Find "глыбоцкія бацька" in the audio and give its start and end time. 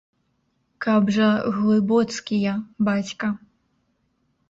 1.59-3.27